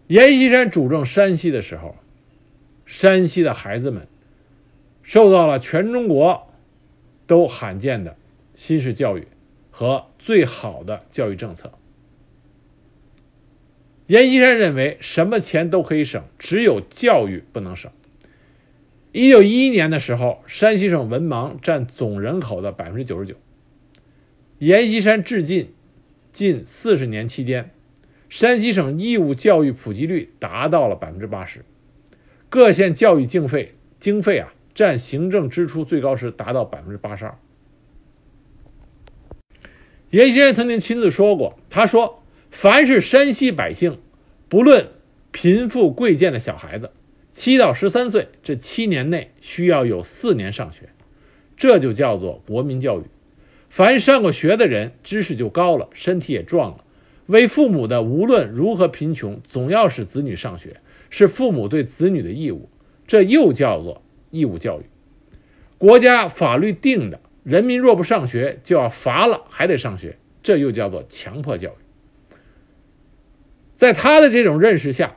[0.06, 1.94] 阎锡山主政山西的时候，
[2.88, 4.08] 山西的孩子们
[5.02, 6.48] 受到了全中国
[7.26, 8.16] 都罕见的
[8.54, 9.28] 新式教育
[9.70, 11.74] 和最好的教育政策。
[14.06, 17.92] 阎锡山认为，什么钱都可以省，只有教育不能省。
[19.12, 23.34] 一九一一年的时候，山西省文盲占总人口的百分之九十九。
[24.58, 25.74] 阎锡山至今
[26.32, 27.70] 近四十年期间，
[28.30, 31.66] 山西省义务教育普及率达到了百分之八十，
[32.50, 37.38] 各县教育经费经费啊占行政支出最高时达到百分之八十二。
[40.10, 43.98] 阎锡山曾经亲自说过：“他说，凡是山西百姓，
[44.48, 44.88] 不论
[45.32, 46.90] 贫富贵贱的小孩子，
[47.32, 50.88] 七到十三岁这七年内需要有四年上学，
[51.58, 53.04] 这就叫做国民教育。
[53.68, 56.84] 凡上过学的人，知识就高了，身体也壮了。
[57.26, 62.68] 为父母的，无论如何贫穷，总要使子女上学，是父母对子女的义务。
[63.06, 64.84] 这又叫做义务教育。
[65.78, 72.36] 国家法律定的。”人民若不上学，就要罚了，还得上学，这又叫做强迫教育。
[73.74, 75.16] 在他的这种认识下，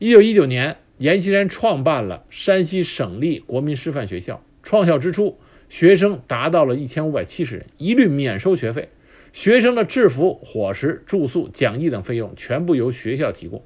[0.00, 4.42] 一九一九年，阎锡山创办了山西省立国民师范学校。
[4.64, 8.88] 创校之初，学生达到了一千五百七十人，一律免收学费，
[9.32, 13.62] 学生的制服、伙食、住宿、讲义等费用全部由学校提供，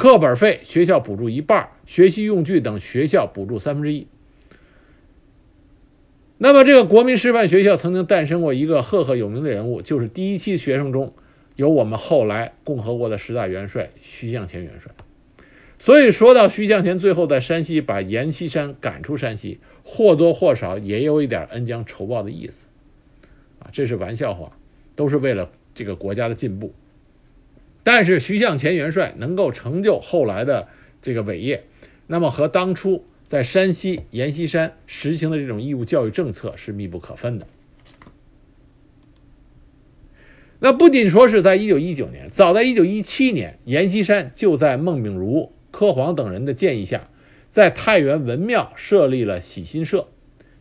[0.00, 4.06] 课本费学校补助一半，学习用具等学校补助三分之一。
[6.38, 11.12] 那么，这个国民师范学校曾经诞生过一个赫赫有名的人物，就是第一期学生中
[11.54, 14.90] 有我们后来共和国的十大元帅徐向前元帅。
[15.78, 22.64] 所以说到徐向前最后在山西把阎锡山赶出山西，或多或少也有一点恩将仇报的意思，
[23.58, 24.56] 啊，这是玩笑话，
[24.96, 26.72] 都是为了这个国家的进步。
[27.82, 30.68] 但是徐向前元帅能够成就后来的
[31.02, 31.64] 这个伟业，
[32.06, 33.04] 那么和当初。
[33.28, 37.46] 在山西，阎锡山实行的这种义务教育政策是密不可分的。
[40.58, 47.08] 那不仅说是在一九一九年，早在一九一七年，阎锡山就在孟炳如、柯黄等人的建议下，
[47.50, 50.08] 在太原文庙设立了喜新社，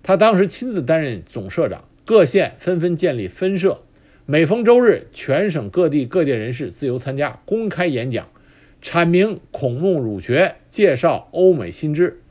[0.04, 1.86] 他当时亲自担任总社长。
[2.06, 3.82] 各县纷纷建立分社，
[4.32, 8.30] 每逢周日，全省各地各界人士自由参加，公开演讲，
[8.80, 12.22] 阐明孔孟儒学，介绍欧美新知。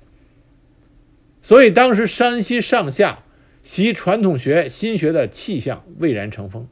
[1.42, 3.24] 所以，当时山西上下
[3.64, 6.68] 习传统学、新学的气象蔚然成风。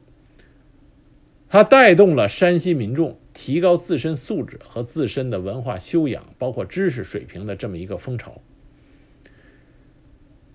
[1.49, 8.39] 它带动了山西民众提高自身素质和自身的文化修养，包括知识水平的这么一个风潮。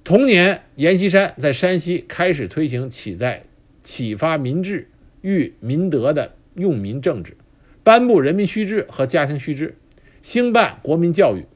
[0.03, 3.45] 同年，阎锡山在山西开始推行起在
[3.83, 4.89] 启发民智、
[5.21, 7.37] 育民德的用民政治，
[7.83, 9.77] 颁布人民须知和家庭须知，
[10.23, 11.47] 兴办国民教育。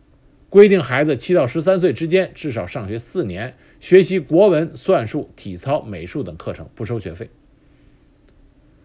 [0.48, 7.28] 规定孩子七到十三岁之间至少上学四年，学习国文、算术、体操、美术等课程，不收学费。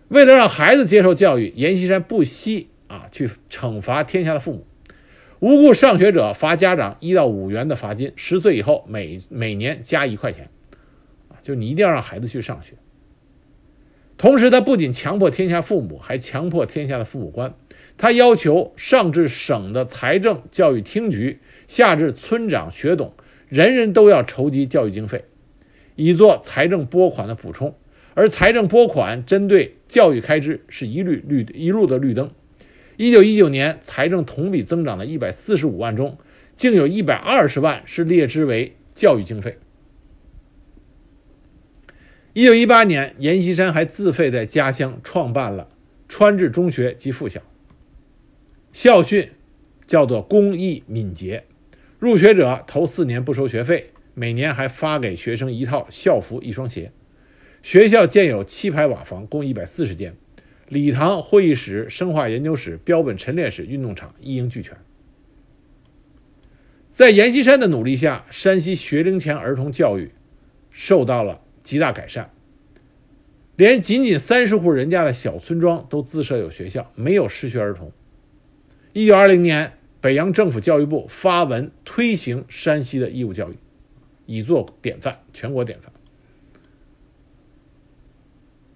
[0.10, 4.66] 为了让孩子接受教育，阎锡山不惜啊去惩罚天下的父母，
[5.40, 10.50] 无故上学者罚家长一到五元的罚金，十岁以后每每年加一块钱，
[11.30, 12.74] 啊，就你一定要让孩子去上学。
[14.22, 17.56] 同时，他不仅强迫天下父母，还强迫天下的父母官。
[17.98, 23.14] 他要求上至省的财政教育厅局，下至村长学董，
[23.50, 25.26] 人人都要筹集教育经费，
[25.96, 27.74] 以做财政拨款的补充。
[28.14, 32.30] 而财政拨款针对教育开支是一律绿一路的绿灯。
[32.98, 36.20] 一九一九年财政同比增长了一百四十五万中，
[36.56, 39.58] 竟有一百二十万是列支为教育经费。
[42.34, 45.68] 一九一八年，阎锡山还自费在家乡创办了
[46.08, 47.42] 川治中学及附小。
[48.72, 49.32] 校训
[49.86, 51.44] 叫做“公益敏捷”，
[52.00, 56.94] 入学者头四年不收学费，每年还发给学生一套校服、一双鞋。
[57.64, 60.16] 学校建有七排瓦房，共一百四十间，
[60.70, 64.78] 礼堂、会议室、生化研究室、标本陈列室、运动场一应俱全。
[66.90, 70.12] 在阎锡山的努力下，山西学龄前儿童教育
[70.72, 72.32] 受到了极大改善，
[73.56, 77.92] 连仅仅三十户人家的小村庄都自设有学校，没有失学儿童。
[78.94, 83.58] 一九二零年，北洋政府教育部发文推行山西的义务教育，
[84.26, 85.92] 以作典范，全国典范。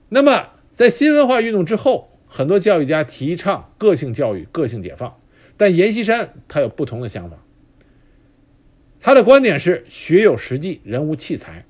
[0.08, 5.20] 那么，在新文化运动之后，很多教育家提倡个性教育、个性解放，
[5.58, 7.38] 但阎锡山他有不同的想法。
[9.02, 11.66] 他的观点是“学有实际，人无器材”，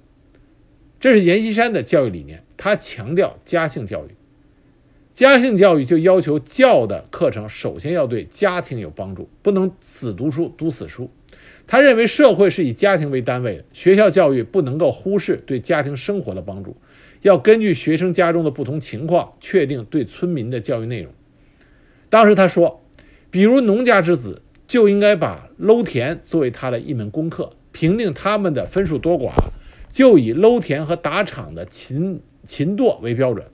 [1.06, 2.42] 这是阎锡山的教育理念。
[2.58, 4.16] 他强调家性教育。
[5.14, 11.12] 家庭教育就要求教的课程首先要对家庭有帮助，不能死读书读死书。
[11.68, 16.76] 他认为社会是以家庭为单位的，学校教育不能够忽视对家庭生活的帮助，
[17.22, 21.14] 要根据学生家中的不同情况确定对村民的教育内容。
[22.10, 22.82] 当时他说，
[23.30, 29.34] 比如农家之子就应该把搂田作为他的一门功课，评定他们的分数多寡，
[29.96, 33.46] 就以搂田和打场的勤勤惰为标准，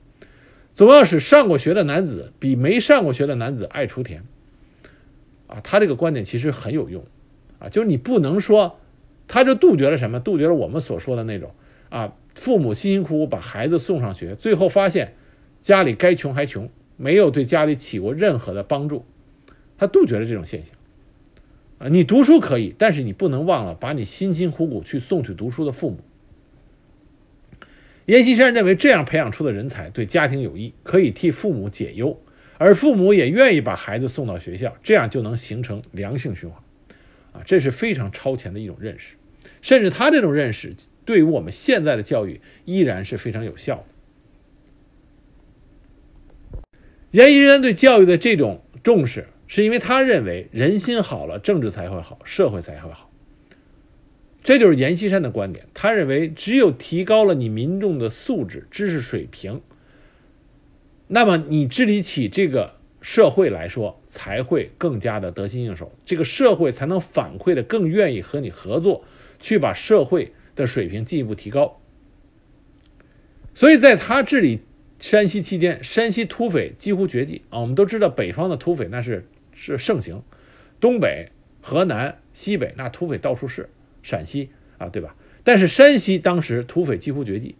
[0.73, 4.23] 总要使上过学的男子比没上过学的男子爱锄田。
[5.45, 7.03] 啊，他这个观点其实很有用，
[7.59, 8.79] 啊，就是你不能说，
[9.27, 10.19] 他就杜绝了什么？
[10.19, 11.51] 杜绝了我们所说的那种
[11.89, 15.13] 啊，父母辛辛苦苦把孩子送上学，最后发现
[15.61, 19.05] 家里该穷还穷，没有对家里起过任何的帮助，
[19.77, 20.73] 他杜绝了这种现象。
[21.77, 25.99] 啊，你读书可以，但是你不能忘了把你辛辛苦苦去送去读书的父母。
[28.05, 32.21] 阎锡山认为这样培养出的人才对家庭有益，可以替父母解忧。
[32.57, 36.61] 而父母也愿意把孩子送到学校，这样就能形成良性循环，
[37.33, 39.15] 啊，这是非常超前的一种认识，
[39.61, 43.85] 甚至他这种认识对于我们现在的教育依然是非常有效的。
[47.11, 53.10] 阎锡山对教育的这种重视，是因为他认为人心好了，政治才会好，社会才会好。
[54.43, 59.61] 这就是阎锡山的观点，他认为只有提高了你民众的素质、知识水平。
[61.07, 69.03] 那么你治理起这个社会来说，才会更加的得心应手，这个社会才能反馈的更愿意和你合作，
[69.39, 71.79] 去把社会的水平进一步提高。
[73.53, 74.61] 所以在他治理
[74.99, 77.59] 山西期间，山西土匪几乎绝迹啊。
[77.59, 80.23] 我们都知道，北方的土匪那是是盛行，
[80.79, 81.29] 东北、
[81.61, 83.69] 河南、西北那土匪到处是，
[84.03, 85.15] 陕西啊，对吧？
[85.43, 87.55] 但是山西当时土匪几乎绝迹。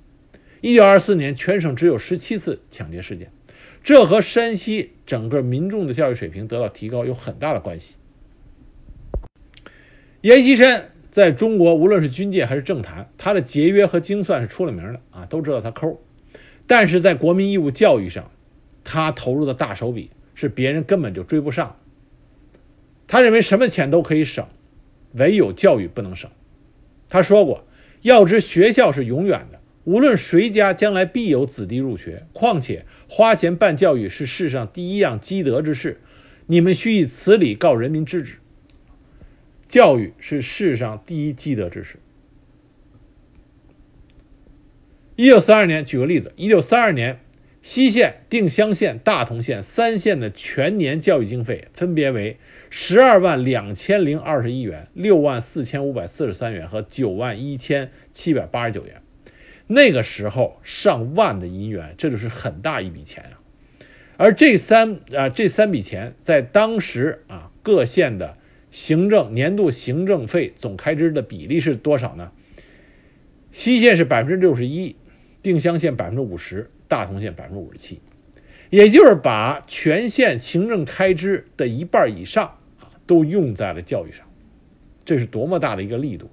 [0.61, 3.31] 一九二四年，全省只有十七次抢劫事件。
[3.83, 7.95] 这和山西整个民众的教育水平得到提高有很大的关系。
[10.21, 15.99] 阎锡山在中国无论是军界还是政坛，他的节约和精算是出了名的啊，都知道他抠。
[16.67, 18.29] 但是在国民义务教育上，
[18.83, 21.77] 他投入的大手笔是别人根本就追不上。
[23.07, 24.47] 他认为什么钱都可以省，
[25.13, 26.29] 唯有教育不能省。
[27.09, 27.65] 他说过
[28.01, 35.99] ：“要知学校是永远的。”无论谁家将来必有子弟入学，况且花钱办教育是世上第一样积德之事，
[36.45, 38.35] 你们须以此理告人民知之。
[39.67, 41.95] 教育是世上第一积德之事。
[45.15, 47.19] 一九三二年，举个例子，一九三二年，
[47.63, 52.37] 西县、定襄县、大同县三县的全年教育经费分别为
[52.73, 59.01] 十二万两千零二十一元、六万四千五百四十三元和九万一千七百八十九元。
[59.67, 63.43] 那个时候上万的银元，这就是很大一笔钱啊。
[64.15, 68.37] 而这三啊这三笔钱在当时啊各县的
[68.71, 72.31] 行政年度行政费总开支的比例是多少呢？
[73.51, 74.95] 西县是百分之六十一，
[75.43, 77.99] 定襄县百分之五十，大同县百分之五十七，
[78.69, 82.59] 也就是把全县行政开支的一半以上
[83.11, 84.25] 都用在了教育上，
[85.03, 86.29] 这是多么大的一个力度！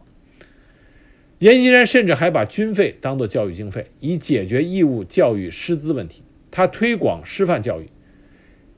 [1.40, 6.22] 阎锡山甚至还把军费当作教育经费，以解决义务教育师资问题。
[6.52, 7.88] 他推广师范教育，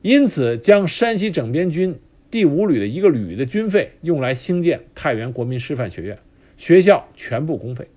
[0.01, 1.99] 因此将山西整编军
[2.31, 6.21] 第五旅的一个旅的军费用来兴建太原国民师范学院，
[6.57, 7.89] 学校全部公费。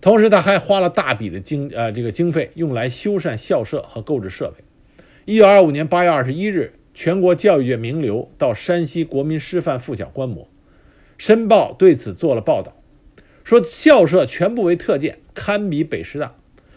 [0.00, 4.62] 同时，他还花了大笔的经呃这个经费用来修缮校舍和购置设备。
[5.24, 10.44] 一九二五年八月二十一日，全国教育界名流到山西国民师范附小观摩。
[11.18, 12.80] 《申报》对此做了报道，
[13.44, 16.34] 说校舍全部为特建，堪比北师大。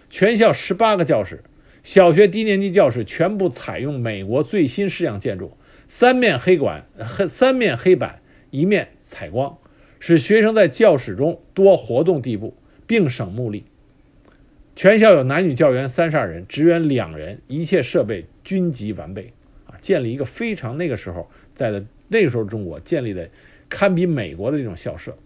[0.10, 1.44] 全校十八个教室，
[1.84, 5.58] 小学低年级教室全部采用美国最新式样建筑，
[5.88, 9.58] 三面黑管黑三面黑板，一面采光，
[10.00, 12.56] 使学生在教室中多活动地步，
[12.86, 13.66] 并省目力。
[14.76, 19.34] 全校有男女教员三十二人，职员两人，一切设备均极完备。
[19.82, 23.30] 建立一个非常那个时候在的那个时候中国建立的。
[23.70, 25.18] 堪比美国的这种校舍，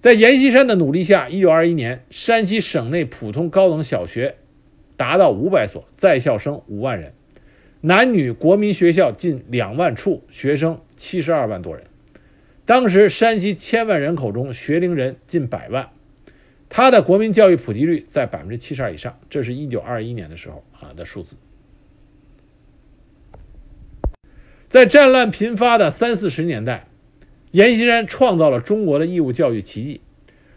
[0.00, 4.34] 在阎锡山的努力下，一九二一年，山西省内普通高等小学
[4.96, 7.12] 达到五百所，在校生五万人，
[7.80, 11.84] 男女国民学校近两万处，学生七十二万多人。
[12.64, 15.90] 当时山西千万人口中，学龄人近百万，
[16.68, 21.36] 他的国民教育普及率在百分之七十二以上，这是一九二一年的时候啊的数字。
[24.68, 26.88] 在战乱频发的三四十年代。
[27.52, 30.02] 阎锡山创造了中国的义务教育奇迹。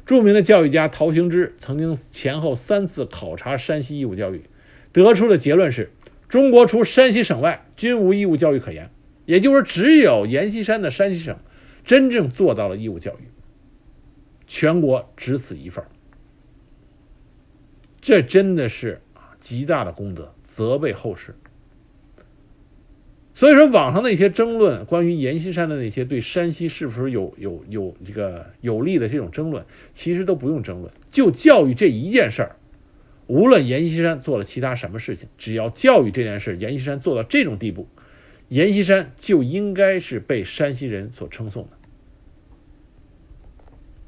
[0.05, 4.49] 著名的教育家陶行知曾经前后三次考察山西义务教育，
[4.91, 5.91] 得出的结论是：
[6.27, 8.89] 中国除山西省外，均无义务教育可言。
[9.25, 11.37] 也就是，只有阎锡山的山西省
[11.85, 13.29] 真正做到了义务教育，
[14.47, 15.85] 全国只此一份
[18.01, 19.01] 这真的是
[19.39, 21.35] 极大的功德，责备后世。
[23.39, 29.63] 所以说，网上的一些争论，关于阎锡山的那些对山西是不是有有有这个有利的这种争论，
[29.93, 30.91] 其实都不用争论。
[31.09, 32.57] 就教育这一件事儿，
[33.27, 37.87] 无论阎锡山做了其他什么事情，只要教育这件事，阎锡山做到这种地步，
[38.49, 41.69] 阎锡山就应该是被山西人所称颂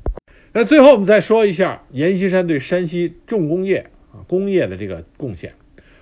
[0.03, 0.11] 的。
[0.51, 5.53] 那最后我们再说一下阎锡山对山西重工业啊工业的这个贡献。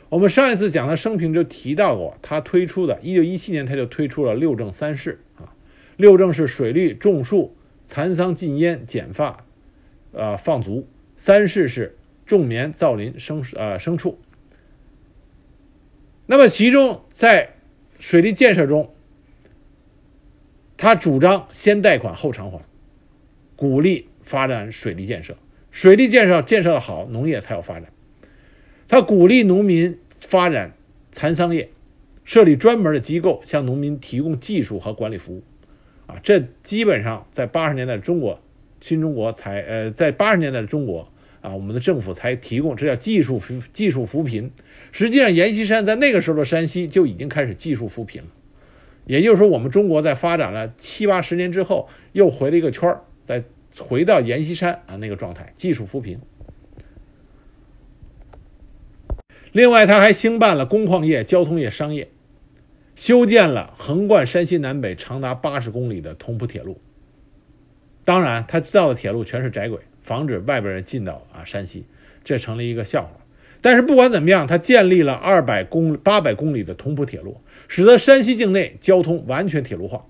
[0.10, 5.54] 我们上一次讲他生平就提到过，他推出的1917年他就推出了六政三事啊，
[5.98, 7.56] 六政是水利、种树、
[7.86, 9.46] 蚕桑、禁烟、剪发，
[10.12, 11.96] 呃放足；三事是
[12.26, 14.20] 种棉、造林、生呃牲畜。
[16.26, 17.52] 那么其中在
[18.00, 18.92] 水利建设中，
[20.76, 22.62] 他主张先贷款后偿还，
[23.56, 25.38] 鼓励发展水利建设，
[25.70, 27.92] 水利建设建设的好，农业才有发展。
[28.90, 30.74] 他鼓励农民发展
[31.12, 31.70] 蚕桑业，
[32.26, 35.44] 设立专门的机构向农民提供技术和管理服务，
[36.08, 38.42] 啊，这基本上在八十年代中国，
[38.82, 41.08] 新中国才呃，在八十年代的中国
[41.42, 44.50] 啊，我们的政府才提供，这叫技术扶技术扶贫。
[44.92, 48.28] 实际上，阎锡山在那个时候的山西就已经开始技术扶贫了，
[49.06, 53.44] 也就是说，我们中国在发展了七八十年之后，又回了一个圈儿，再
[53.78, 56.20] 回到阎锡山啊那个状态，技术扶贫。
[59.60, 62.08] 另外，他还兴办了工矿业、交通业、商业，
[62.96, 66.80] 修建了横贯山西南北长达八十公里的同蒲铁路。
[68.06, 71.84] 当然，他造的铁路全是窄轨，防止外边人进到啊山西，
[72.24, 73.10] 这成了一个笑话。
[73.60, 80.06] 但是不管怎么样，他建立了二百公八百公里的同蒲铁路，使得山西境内交通完全铁路化，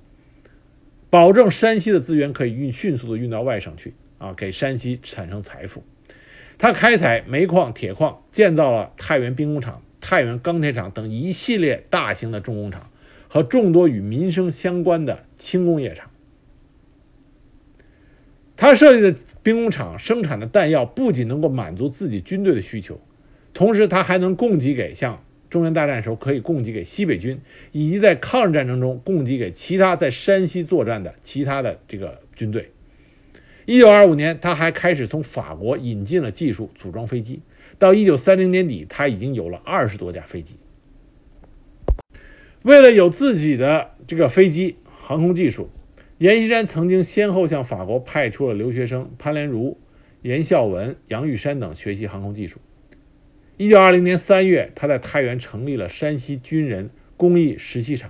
[1.09, 5.83] 保证山西的资源可以运迅速的运到外省去啊，给山西产生财富。
[6.59, 12.91] 他开采煤矿、铁矿，建造了太原兵工厂、太原钢铁厂等一系列大型的重工厂
[13.29, 16.11] 和众多与民生相关的轻工业厂。
[18.57, 22.99] 他设立的兵工厂生产的弹药不仅能够满足自己军队的需求，
[23.53, 27.39] 同时他还能供给给像中原大战时候可以供给给西北军，
[27.71, 32.71] 以及在抗日战争中供给给其他在山西作战的其他的这个军队。
[33.69, 37.43] 一九二五年，他还开始从法国引进了技术，组装飞机。
[37.77, 40.55] 到一九三零年底，他已经有了二十多架飞机。
[42.63, 45.69] 为了有自己的这个飞机航空技术，
[46.17, 49.77] 阎锡山曾经先后向法国派出了留学生潘连儒、
[50.23, 52.57] 严孝文、杨玉山等学习航空技术。
[53.57, 58.09] 一九二零年三月，他在太原成立了山西军人工艺实习厂。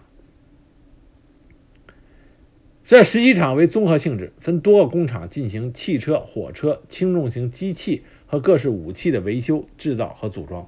[2.89, 10.67] 这实习厂为综合性质，分多个工厂进行汽车、火车、轻重型机器和各式武器的维修、制造和组装。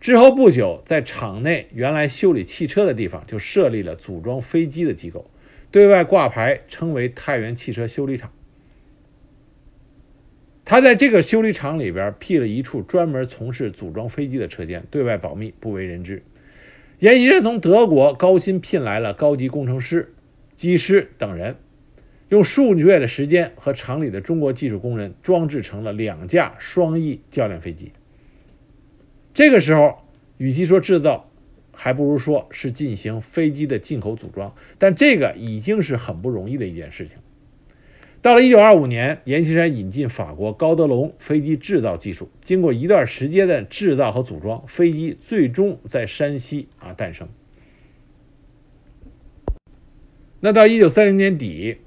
[0.00, 5.28] 之后不久，在厂内原来修理汽车的地方就设立了组装飞机的机构，
[5.72, 8.30] 对外挂牌称为太原汽车修理厂。
[10.64, 16.22] 他在这个修理厂里边辟了一处专门从事组装飞机的车间，对外保密，不为人知。
[17.00, 20.12] 阎锡山从德国高薪聘来了高级工程师。
[20.56, 21.56] 机师等人
[22.28, 27.92] 用数个月的时间和厂里的中国技术工人装制成了两架双翼教练飞机。
[29.32, 29.98] 这个时候，
[30.38, 31.30] 与其说制造，
[31.72, 34.54] 还不如说是进行飞机的进口组装。
[34.78, 37.18] 但这个已经是很不容易的一件事情。
[38.22, 47.28] 到了1925年，阎锡山引进法国高德龙飞机制造技术，经过一段时间的制造和组装，飞机最终在山西啊诞生。
[50.46, 51.78] 那到一九三零年底，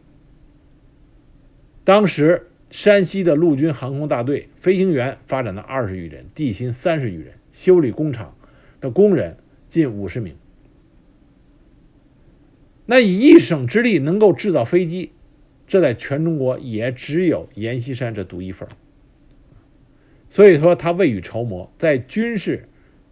[1.85, 8.35] 当时山西的陆军航空大队飞行员发展了二十余人，地心三十余人，修理工厂
[8.81, 9.37] 的工人
[9.69, 10.35] 近五十名。
[12.85, 15.13] 那以一省之力能够制造飞机，
[15.65, 18.67] 这在全中国也只有阎锡山这独一份
[20.29, 22.67] 所以说，他未雨绸缪，在军事、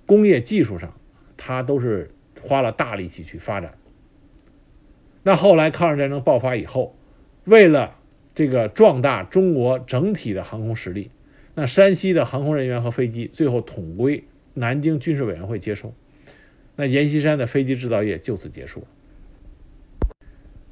[0.05, 0.93] 工业技术上，
[1.37, 3.75] 他都是花了大力气去发展。
[5.23, 6.95] 那后来抗日战争爆发以后，
[7.43, 7.95] 为了
[8.33, 11.11] 这个壮大中国整体的航空实力，
[11.55, 15.93] 那山西的航空人员和飞机最后统归南京军事委员会接收，
[16.75, 18.85] 那阎锡山的飞机制造业就此结束。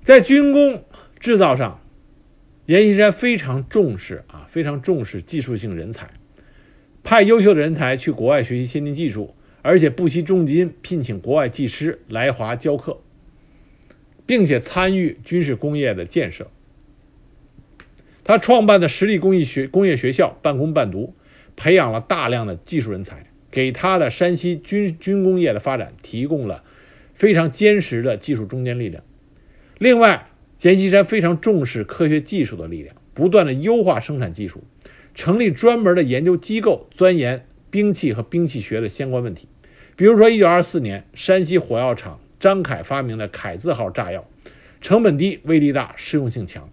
[0.04, 0.84] 在军工
[1.20, 1.82] 制造上，
[2.68, 6.12] 阎锡山非常重视啊，非常重视技术性人才，
[7.04, 9.34] 派优秀的人才去国外学习先进技术，
[9.64, 13.02] 而且不惜重金聘请国外技师来华教课。
[14.26, 16.52] 并且参与军事工业的建设。
[18.24, 21.14] 他创办的实力工艺学工业学校半工半读，
[21.56, 26.64] 培养了大量的技术人才，给他的山西军军工业的发展提供了
[27.14, 29.04] 非常坚实的技术中坚力量。
[29.78, 30.28] 另外，
[30.62, 34.64] 阎锡山非常重视科学技术的力量，不断的优化生产技术，
[35.14, 39.48] 成立专门的研究机构，钻研兵器和兵器学的相关问题。
[39.96, 44.24] 比如说，一九二四年，山西火药厂张凯发明的凯字号炸药，
[44.80, 46.70] 成本低、威力大、实用性强。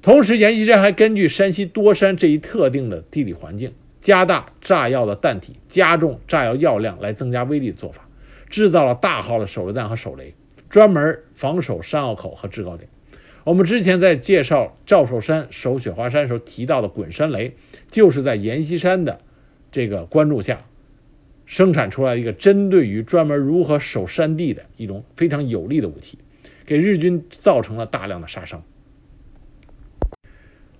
[0.00, 8.08] 同时，阎锡山还根据山西多山这一特定的地理环境，加大炸药的弹体，加重炸药药量来增加威力的做法，
[8.48, 10.32] 制造了大号的手榴弹和手雷，
[10.70, 12.88] 专门防守山坳口和制高点。
[13.44, 17.54] 我们之前在介绍赵寿山守雪花山时候提到的滚山雷，
[17.90, 19.20] 就是在阎锡山的
[19.70, 20.62] 这个关注下，
[21.46, 26.18] 生产出来一个针对于专门如何守山地的一种非常有力的武器，
[26.66, 28.62] 给日军造成了大量的杀伤。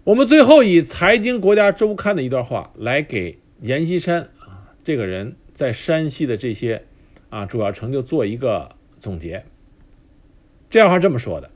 [0.04, 6.84] 我们最后以《财经国家周刊》的一段话来给阎锡山啊这个人在山西的这些
[7.30, 9.44] 啊主要成就做一个总结。
[10.68, 11.50] 这样话这么说的：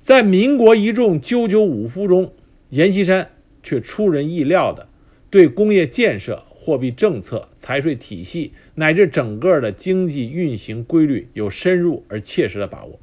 [0.00, 2.32] 在民国一众赳赳武夫中，
[2.70, 3.30] 阎锡山
[3.62, 4.88] 却出人意料的
[5.30, 12.98] 对工业建设、货币政策、财税体系乃至整个的经济运行规律有深入而切实的把握。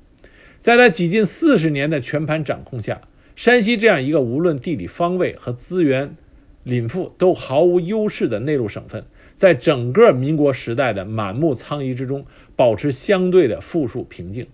[0.62, 3.02] 在他几近四十年的全盘掌控下。
[3.34, 6.16] 山西这样一个无论地理方位和资源
[6.64, 9.06] 禀赋都毫无优势的内陆省份，
[9.36, 14.48] 在整个民国时代的满目苍夷之中，保持相对的富庶平静，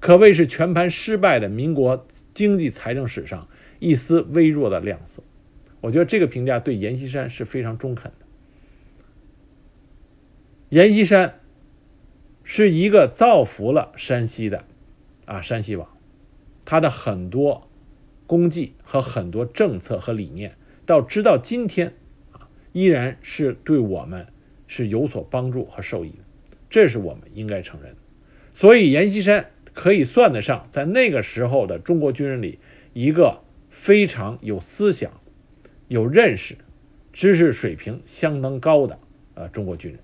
[0.00, 3.48] 可谓是全盘失败的民国经济财政史上
[3.78, 5.22] 一丝微弱的亮色。
[5.80, 8.23] 我觉得这个评价对阎锡山是非常中肯的。
[10.68, 11.40] 阎锡山
[12.42, 14.64] 是一个造福了山西的
[15.24, 15.88] 啊山西王，
[16.64, 17.68] 他的很多。
[18.26, 20.56] 功绩和很多政策和理念，
[20.86, 21.92] 到直到今天，
[22.32, 24.28] 啊，依然是对我们
[24.66, 27.94] 是有所帮助和受益的，这是我们应该承认。
[28.54, 32.58] 所以，阎锡山可以算得上在那个时候的中国军人里
[32.94, 35.20] 一个非常有思想、
[35.88, 36.56] 有认识、
[37.12, 38.98] 知识水平相当高的
[39.34, 40.00] 呃中国军人。